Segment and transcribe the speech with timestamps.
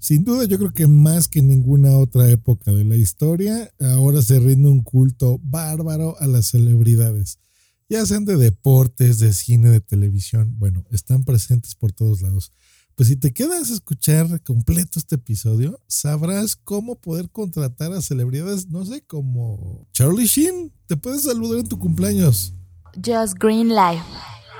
[0.00, 4.40] Sin duda, yo creo que más que ninguna otra época de la historia, ahora se
[4.40, 7.38] rinde un culto bárbaro a las celebridades.
[7.86, 12.50] Ya sean de deportes, de cine, de televisión, bueno, están presentes por todos lados.
[12.94, 18.68] Pues si te quedas a escuchar completo este episodio, sabrás cómo poder contratar a celebridades,
[18.68, 20.72] no sé, como Charlie Sheen.
[20.86, 22.54] Te puedes saludar en tu cumpleaños.
[22.94, 24.04] Just Green Life.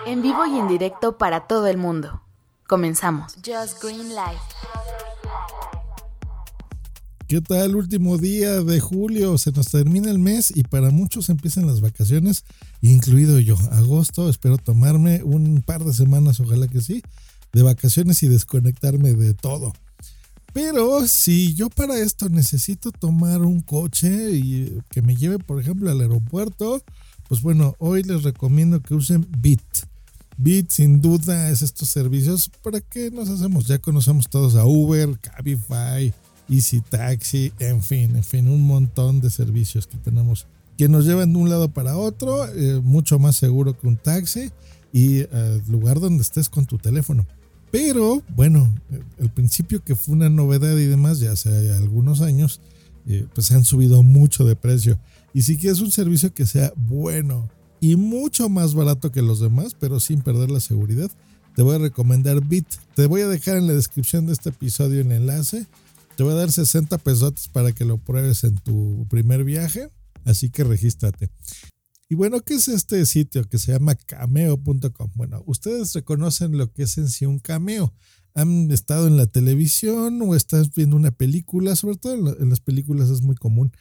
[0.06, 2.22] En vivo y en directo para todo el mundo.
[2.66, 3.34] Comenzamos.
[3.44, 4.79] Just Green Life.
[7.30, 7.76] ¿Qué tal?
[7.76, 12.42] Último día de julio, se nos termina el mes y para muchos empiezan las vacaciones,
[12.80, 13.56] incluido yo.
[13.70, 17.02] Agosto, espero tomarme un par de semanas, ojalá que sí,
[17.52, 19.72] de vacaciones y desconectarme de todo.
[20.52, 25.88] Pero si yo para esto necesito tomar un coche y que me lleve, por ejemplo,
[25.88, 26.82] al aeropuerto,
[27.28, 29.62] pues bueno, hoy les recomiendo que usen Bit.
[30.36, 32.50] Bit sin duda es estos servicios.
[32.60, 33.68] ¿Para qué nos hacemos?
[33.68, 36.12] Ya conocemos todos a Uber, Cabify,
[36.50, 40.46] Easy Taxi, en fin, en fin, un montón de servicios que tenemos
[40.80, 44.50] que nos llevan de un lado para otro, eh, mucho más seguro que un taxi
[44.94, 47.26] y al lugar donde estés con tu teléfono.
[47.70, 48.72] Pero bueno,
[49.18, 52.62] el principio que fue una novedad y demás, ya hace algunos años,
[53.06, 54.98] eh, pues han subido mucho de precio.
[55.34, 59.76] Y si quieres un servicio que sea bueno y mucho más barato que los demás,
[59.78, 61.10] pero sin perder la seguridad,
[61.54, 62.66] te voy a recomendar Bit.
[62.94, 65.66] Te voy a dejar en la descripción de este episodio el enlace
[66.20, 69.88] te voy a dar 60 pesos para que lo pruebes en tu primer viaje,
[70.26, 71.30] así que regístrate.
[72.10, 75.10] Y bueno, ¿qué es este sitio que se llama cameo.com?
[75.14, 77.94] Bueno, ustedes reconocen lo que es en sí un cameo.
[78.34, 83.08] Han estado en la televisión o estás viendo una película, sobre todo en las películas
[83.08, 83.72] es muy común.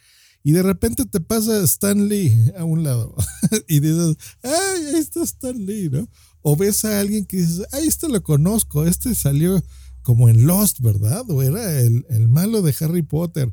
[0.42, 3.14] Y de repente te pasa Stan Lee a un lado
[3.68, 6.08] y dices, ay, ahí está Stan Lee, ¿no?
[6.40, 9.62] O ves a alguien que dices, ay, este lo conozco, este salió
[10.02, 11.24] como en Lost, ¿verdad?
[11.28, 13.52] O era el, malo de Harry Potter.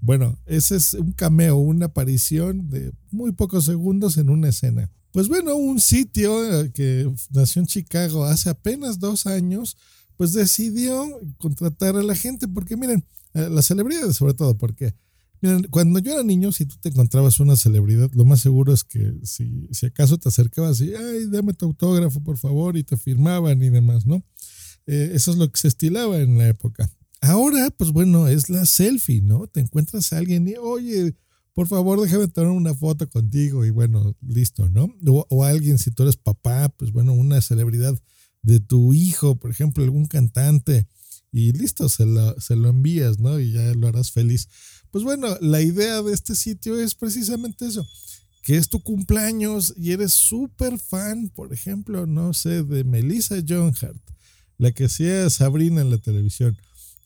[0.00, 4.90] Bueno, ese es un cameo, una aparición de muy pocos segundos en una escena.
[5.12, 9.76] Pues bueno, un sitio eh, que nació en Chicago hace apenas dos años,
[10.16, 11.06] pues decidió
[11.38, 14.94] contratar a la gente, porque miren, las celebridades sobre todo, porque
[15.40, 18.84] miren, cuando yo era niño, si tú te encontrabas una celebridad, lo más seguro es
[18.84, 22.96] que si, si acaso te acercabas y, ay, dame tu autógrafo, por favor, y te
[22.96, 24.22] firmaban y demás, ¿no?
[24.86, 26.90] Eh, eso es lo que se estilaba en la época.
[27.20, 29.46] Ahora, pues bueno, es la selfie, ¿no?
[29.46, 31.16] Te encuentras a alguien y, oye,
[31.54, 34.88] por favor, déjame tomar una foto contigo y bueno, listo, ¿no?
[35.06, 37.98] O, alguien, si tú eres papá, pues bueno, una celebridad
[38.42, 40.86] de tu hijo, por ejemplo, algún cantante,
[41.32, 43.40] y listo, se lo, se lo envías, ¿no?
[43.40, 44.48] Y ya lo harás feliz.
[44.90, 47.88] Pues bueno, la idea de este sitio es precisamente eso,
[48.42, 53.74] que es tu cumpleaños y eres súper fan, por ejemplo, no sé, de Melissa John
[53.80, 54.13] Hart
[54.58, 56.56] la que hacía Sabrina en la televisión,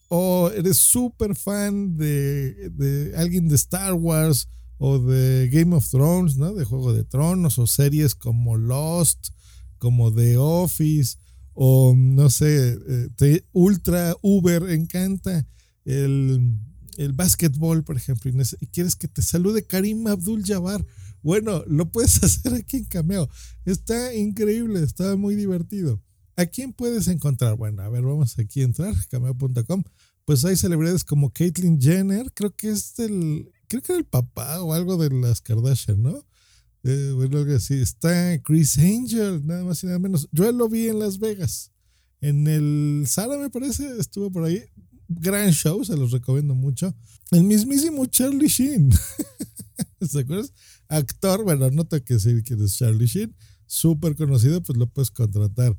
[0.07, 6.37] o eres súper fan de, de, alguien de Star Wars o de Game of Thrones,
[6.37, 6.53] ¿no?
[6.53, 9.29] De Juego de Tronos o series como Lost,
[9.77, 11.17] como The Office
[11.53, 12.79] o no sé,
[13.19, 15.45] eh, Ultra Uber encanta
[15.83, 16.57] el,
[16.97, 20.85] el básquetbol, por ejemplo, y quieres que te salude Karim Abdul Jabbar.
[21.21, 23.29] Bueno, lo puedes hacer aquí en Cameo.
[23.65, 26.01] Está increíble, está muy divertido.
[26.39, 27.57] ¿A quién puedes encontrar?
[27.57, 29.83] Bueno, a ver, vamos aquí a entrar, cameo.com.
[30.23, 34.61] Pues hay celebridades como Caitlyn Jenner, creo que es el, creo que era el papá
[34.61, 36.23] o algo de las Kardashian, ¿no?
[36.83, 37.73] Eh, bueno, algo así.
[37.73, 40.29] Está Chris Angel, nada más y nada menos.
[40.31, 41.73] Yo lo vi en Las Vegas.
[42.21, 44.63] En el Sara, me parece, estuvo por ahí.
[45.09, 46.95] Gran show, se los recomiendo mucho.
[47.31, 48.93] El mismísimo Charlie Sheen.
[50.09, 50.53] ¿Se acuerdas?
[50.87, 53.35] Actor, bueno, no tengo que decir quién es Charlie Sheen.
[53.65, 55.77] Súper conocido, pues lo puedes contratar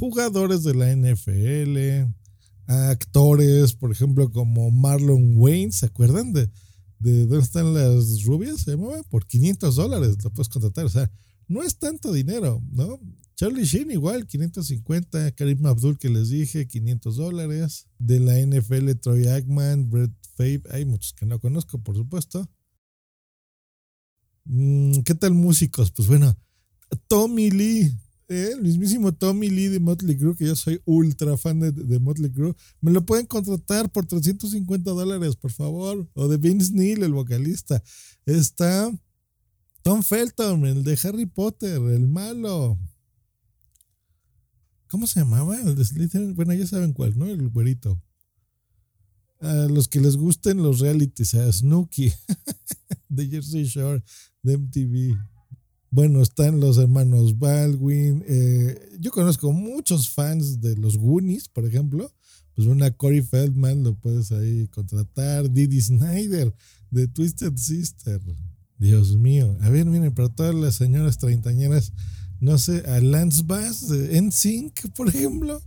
[0.00, 2.10] jugadores de la NFL,
[2.66, 6.50] actores, por ejemplo, como Marlon Wayne, ¿se acuerdan de,
[6.98, 8.62] de dónde están las rubias?
[8.62, 11.10] Se mueve por 500 dólares, lo puedes contratar, o sea,
[11.48, 12.98] no es tanto dinero, ¿no?
[13.36, 19.26] Charlie Sheen igual, 550, Karim Abdul que les dije, 500 dólares, de la NFL, Troy
[19.26, 22.48] Aikman, Brett Favre, hay muchos que no conozco, por supuesto.
[24.44, 25.90] Mm, ¿Qué tal músicos?
[25.90, 26.36] Pues bueno,
[27.08, 27.96] Tommy Lee,
[28.30, 32.54] el mismísimo Tommy Lee de Motley Crue, que yo soy ultra fan de, Motley Crue,
[32.80, 36.08] me lo pueden contratar por 350 dólares, por favor.
[36.14, 37.82] O de Vince Neil, el vocalista.
[38.24, 38.88] Está
[39.82, 42.78] Tom Felton, el de Harry Potter, el malo.
[44.86, 45.60] ¿Cómo se llamaba?
[45.60, 46.36] El de Slytherin.
[46.36, 47.26] Bueno, ya saben cuál, ¿no?
[47.26, 48.00] El güerito.
[49.40, 52.12] A los que les gusten los realities, a Snooki,
[53.08, 54.04] de Jersey Shore,
[54.44, 55.18] de MTV.
[55.92, 58.24] Bueno, están los hermanos Baldwin.
[58.28, 62.12] Eh, yo conozco muchos fans de los Goonies, por ejemplo.
[62.54, 65.50] Pues una Corey Feldman lo puedes ahí contratar.
[65.50, 66.54] Didi Snyder
[66.92, 68.20] de Twisted Sister.
[68.78, 69.56] Dios mío.
[69.62, 71.92] A ver, miren, para todas las señoras treintañeras,
[72.38, 75.60] no sé, a Lance Bass de NSYNC, por ejemplo.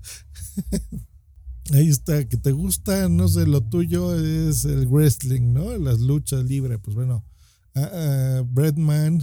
[1.73, 5.77] Ahí está, que te gusta, no sé, lo tuyo es el wrestling, ¿no?
[5.77, 7.25] Las luchas libres, pues bueno.
[7.75, 9.21] a Bradman,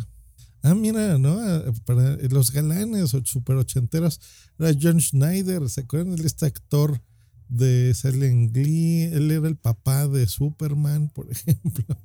[0.62, 1.38] Ah, mira, ¿no?
[1.40, 4.20] Ah, para los galanes super ochenteros
[4.58, 7.00] era John Schneider, ¿se acuerdan de este actor
[7.48, 9.04] de Silent Glee?
[9.04, 11.96] Él era el papá de Superman, por ejemplo.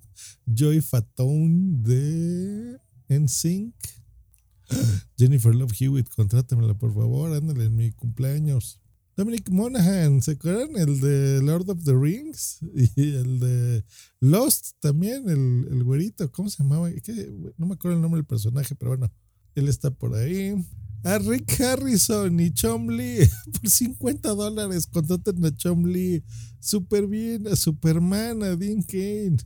[0.45, 2.79] Joy Fatone de
[3.09, 3.75] NSYNC.
[5.17, 8.79] Jennifer Love Hewitt, contrátemela por favor, ándale en mi cumpleaños.
[9.15, 10.75] Dominic Monaghan, ¿se acuerdan?
[10.75, 12.59] El de Lord of the Rings
[12.95, 13.85] y el de
[14.19, 16.89] Lost también, el, el güerito, ¿cómo se llamaba?
[17.57, 19.11] No me acuerdo el nombre del personaje, pero bueno,
[19.55, 20.53] él está por ahí.
[21.03, 23.29] A Rick Harrison y Chomley
[23.61, 24.87] por 50 dólares.
[24.87, 26.23] Contraten a Chomley
[26.59, 29.37] súper bien, a Superman, a Dean Kane.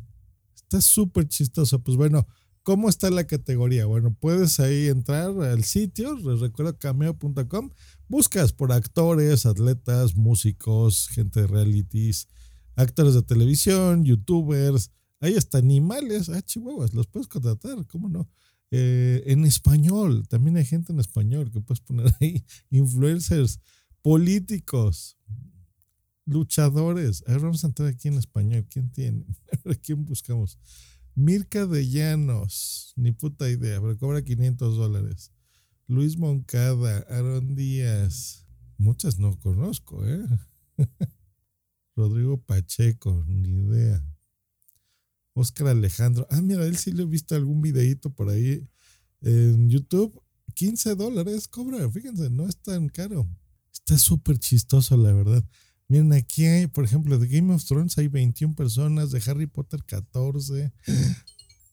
[0.56, 1.83] Está súper chistoso.
[1.83, 2.25] Pues bueno,
[2.63, 3.85] ¿Cómo está la categoría?
[3.85, 7.71] Bueno, puedes ahí entrar al sitio, les recuerdo cameo.com,
[8.07, 12.27] buscas por actores, atletas, músicos, gente de realities,
[12.75, 18.29] actores de televisión, youtubers, ahí está animales, ah, chihuahuas, los puedes contratar, ¿cómo no?
[18.71, 23.59] Eh, en español, también hay gente en español que puedes poner ahí, influencers,
[24.01, 25.17] políticos,
[26.25, 27.23] luchadores.
[27.27, 28.65] A ver, vamos a entrar aquí en español.
[28.69, 29.25] ¿Quién tiene?
[29.65, 30.57] ¿A quién buscamos?
[31.19, 35.33] Mirka de Llanos, ni puta idea, pero cobra 500 dólares.
[35.86, 40.25] Luis Moncada, Aaron Díaz, muchas no conozco, ¿eh?
[41.98, 44.01] Rodrigo Pacheco, ni idea.
[45.33, 48.66] Oscar Alejandro, ah, mira, él sí le he visto algún videíto por ahí
[49.19, 50.24] en YouTube.
[50.54, 53.27] 15 dólares cobra, fíjense, no es tan caro.
[53.74, 55.44] Está súper chistoso, la verdad.
[55.89, 59.83] Miren, aquí hay, por ejemplo, de Game of Thrones hay 21 personas, de Harry Potter
[59.83, 60.71] 14.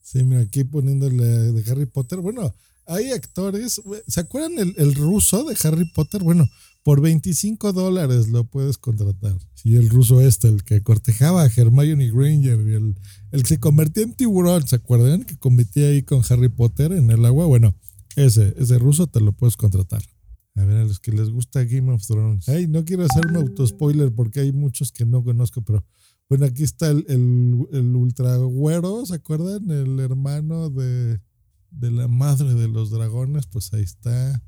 [0.03, 2.21] Sí, mira, aquí poniéndole de Harry Potter.
[2.21, 2.55] Bueno,
[2.87, 3.83] hay actores.
[4.07, 6.23] ¿Se acuerdan el, el ruso de Harry Potter?
[6.23, 6.49] Bueno,
[6.83, 9.37] por 25 dólares lo puedes contratar.
[9.55, 12.95] Sí, el ruso este, el que cortejaba a Hermione Granger, el,
[13.33, 15.25] el que se convertía en tiburón, ¿se acuerdan?
[15.25, 17.47] Que cometía ahí con Harry Potter en el agua.
[17.47, 17.75] Bueno,
[18.15, 20.01] ese, ese ruso te lo puedes contratar.
[20.57, 22.49] A ver, a los que les gusta Game of Thrones.
[22.49, 25.85] Ay, no quiero hacer un autospoiler porque hay muchos que no conozco, pero
[26.29, 29.71] bueno, aquí está el, el, ultra güero, ¿se acuerdan?
[29.71, 31.21] El hermano de,
[31.71, 34.43] de, la madre de los dragones, pues ahí está.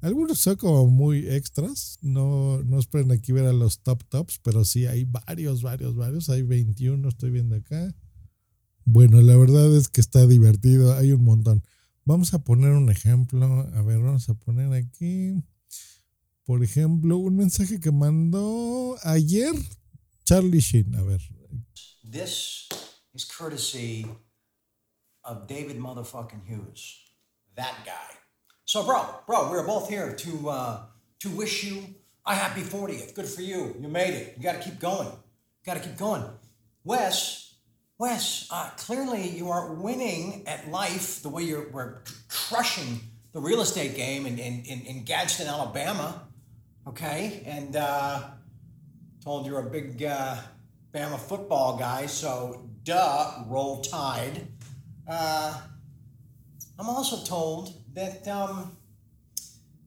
[0.00, 4.66] Algunos son como muy extras, no, no esperen aquí ver a los top tops, pero
[4.66, 6.28] sí hay varios, varios, varios.
[6.28, 7.94] Hay 21, estoy viendo acá.
[8.84, 11.62] Bueno, la verdad es que está divertido, hay un montón.
[12.04, 13.44] Vamos a poner un ejemplo.
[13.74, 15.42] A ver, vamos a poner aquí.
[16.46, 19.54] Por ejemplo, un mensaje que mandó ayer
[20.24, 20.94] Charlie Sheen.
[20.94, 21.20] A ver.
[22.04, 22.68] This
[23.14, 24.06] is courtesy
[25.24, 27.00] of David motherfucking Hughes.
[27.56, 28.18] That guy.
[28.66, 30.80] So, bro, bro, we're both here to uh,
[31.20, 31.82] to wish you
[32.26, 33.14] a happy 40th.
[33.14, 33.74] Good for you.
[33.80, 34.34] You made it.
[34.36, 35.08] You got to keep going.
[35.64, 36.24] Got to keep going.
[36.84, 37.54] Wes,
[37.96, 43.00] Wes, uh, clearly you aren't winning at life the way you're we're crushing
[43.32, 46.28] the real estate game in, in, in, in Gadsden, Alabama
[46.86, 47.42] okay?
[47.46, 48.22] And uh,
[49.22, 50.36] told you're a big uh,
[50.92, 54.46] Bama football guy, so duh, roll tide.
[55.08, 55.60] Uh,
[56.78, 58.76] I'm also told that um,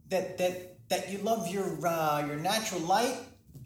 [0.10, 3.18] that that that you love your uh, your natural light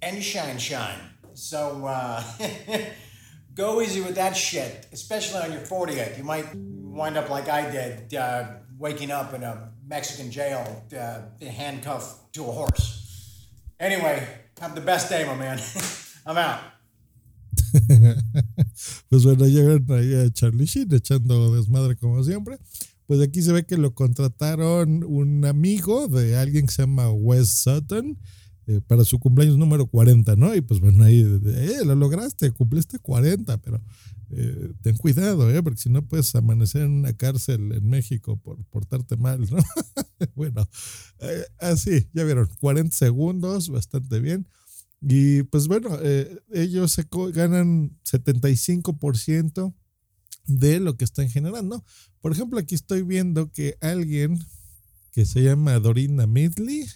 [0.01, 0.99] and shine shine.
[1.33, 2.23] So uh,
[3.55, 6.17] go easy with that shit, especially on your 40th.
[6.17, 8.45] You might wind up like I did, uh,
[8.77, 13.00] waking up in a Mexican jail, uh, handcuffed to a horse.
[13.81, 14.21] Anyway,
[14.59, 15.59] have the best day, my man.
[16.27, 16.59] I'm out.
[19.09, 22.59] pues bueno, llegaron ahí a Charlie Sheen echando desmadre como siempre.
[23.07, 27.49] Pues aquí se ve que lo contrataron un amigo de alguien que se llama Wes
[27.63, 28.19] Sutton
[28.67, 30.53] eh, para su cumpleaños número 40, ¿no?
[30.53, 33.81] Y pues bueno, ahí, eh, lo lograste, cumpliste 40, pero
[34.33, 35.61] eh, ten cuidado, ¿eh?
[35.61, 39.57] Porque si no puedes amanecer en una cárcel en México por portarte mal, ¿no?
[40.35, 40.67] bueno,
[41.19, 44.47] eh, así, ya vieron, 40 segundos, bastante bien.
[45.01, 49.73] Y pues bueno, eh, ellos se ganan 75%
[50.45, 51.83] de lo que están generando.
[52.21, 54.39] Por ejemplo, aquí estoy viendo que alguien
[55.11, 56.87] que se llama Dorina Midley,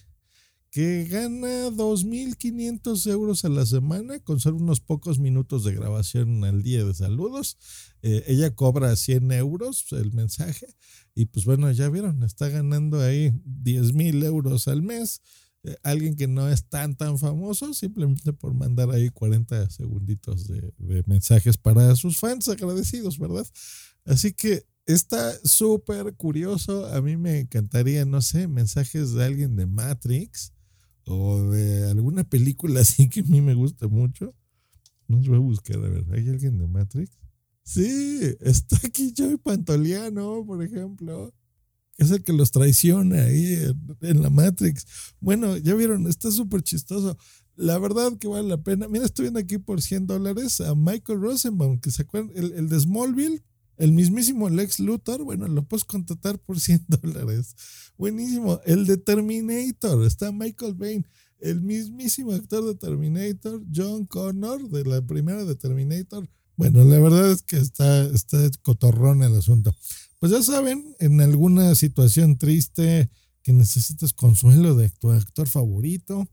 [0.76, 6.64] que gana 2.500 euros a la semana con solo unos pocos minutos de grabación al
[6.64, 7.56] día de saludos.
[8.02, 10.68] Eh, ella cobra 100 euros el mensaje
[11.14, 15.22] y pues bueno, ya vieron, está ganando ahí 10.000 euros al mes.
[15.64, 20.74] Eh, alguien que no es tan tan famoso simplemente por mandar ahí 40 segunditos de,
[20.78, 23.48] de mensajes para sus fans agradecidos, ¿verdad?
[24.04, 26.86] Así que está súper curioso.
[26.88, 30.52] A mí me encantaría, no sé, mensajes de alguien de Matrix
[31.06, 34.34] o de alguna película así que a mí me gusta mucho.
[35.08, 37.12] No voy a buscar, a ver, ¿hay alguien de Matrix?
[37.64, 41.34] Sí, está aquí Joey Pantoliano, por ejemplo.
[41.98, 43.58] Es el que los traiciona ahí
[44.02, 44.86] en, la Matrix.
[45.20, 47.18] Bueno, ya vieron, está súper chistoso.
[47.56, 48.88] La verdad que vale la pena.
[48.88, 52.68] Mira, estoy viendo aquí por 100 dólares a Michael Rosenbaum, que se acuerdan, el, el
[52.68, 53.44] de Smallville,
[53.78, 57.56] el mismísimo Lex Luthor, bueno, lo puedes contratar por 100 dólares.
[57.98, 58.60] Buenísimo.
[58.66, 61.08] El de Terminator, está Michael Bain.
[61.40, 66.28] El mismísimo actor de Terminator, John Connor, de la primera de Terminator.
[66.58, 69.76] Bueno, la verdad es que está, está cotorrón el asunto.
[70.20, 73.10] Pues ya saben, en alguna situación triste
[73.44, 76.28] que necesitas consuelo de tu actor favorito,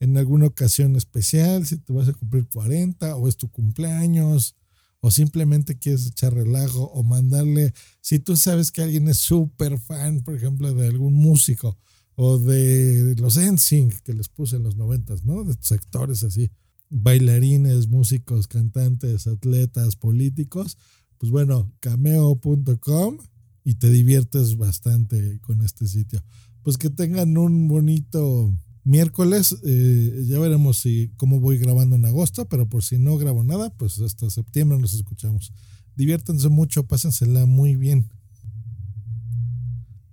[0.00, 4.56] en alguna ocasión especial, si te vas a cumplir 40 o es tu cumpleaños,
[5.00, 10.22] o simplemente quieres echar relajo o mandarle, si tú sabes que alguien es súper fan,
[10.22, 11.78] por ejemplo, de algún músico
[12.14, 15.42] o de los NSYNC que les puse en los noventas, ¿no?
[15.44, 16.50] De sectores así,
[16.90, 20.76] bailarines, músicos, cantantes, atletas, políticos,
[21.16, 23.18] pues bueno, cameo.com
[23.64, 26.22] y te diviertes bastante con este sitio.
[26.62, 28.54] Pues que tengan un bonito
[28.84, 29.56] miércoles.
[29.64, 33.70] Eh, ya veremos si cómo voy grabando en agosto, pero por si no grabo nada,
[33.70, 35.52] pues hasta septiembre nos escuchamos.
[35.96, 38.10] Diviértanse mucho, pásensela muy bien.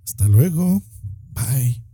[0.04, 0.82] Hasta luego.
[1.32, 1.87] Bye.